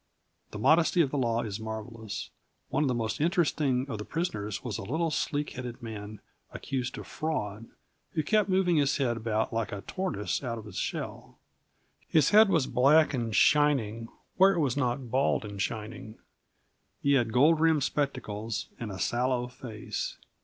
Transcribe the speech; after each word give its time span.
The 0.49 0.57
modesty 0.57 1.01
of 1.01 1.11
the 1.11 1.17
law 1.19 1.43
is 1.43 1.59
marvellous. 1.59 2.31
One 2.69 2.83
of 2.83 2.87
the 2.87 2.95
most 2.95 3.21
interesting 3.21 3.87
of 3.87 3.99
the 3.99 4.03
prisoners 4.03 4.63
was 4.63 4.79
a 4.79 4.83
little 4.83 5.11
sleek 5.11 5.51
headed 5.51 5.83
man 5.83 6.21
accused 6.51 6.97
of 6.97 7.05
fraud, 7.05 7.67
who 8.13 8.23
kept 8.23 8.49
moving 8.49 8.77
his 8.77 8.97
head 8.97 9.15
about 9.15 9.53
like 9.53 9.71
a 9.71 9.81
tortoise's 9.81 10.43
out 10.43 10.57
of 10.57 10.65
its 10.65 10.79
shell. 10.79 11.37
His 12.07 12.31
head 12.31 12.49
was 12.49 12.65
black 12.65 13.13
and 13.13 13.35
shining 13.35 14.07
where 14.37 14.53
it 14.55 14.59
was 14.59 14.75
not 14.75 15.11
bald 15.11 15.45
and 15.45 15.61
shining. 15.61 16.17
He 16.99 17.13
had 17.13 17.31
gold 17.31 17.59
rimmed 17.59 17.83
spectacles 17.83 18.69
and 18.79 18.91
a 18.91 18.97
sallow 18.97 19.47
face. 19.49 20.17